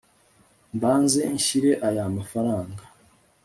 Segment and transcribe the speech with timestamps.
[0.75, 2.83] mbanze nshyire aya mafaranga